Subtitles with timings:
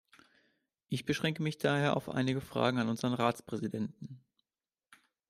[0.89, 4.23] Ich beschränke mich daher auf einige Fragen an unseren Ratspräsidenten.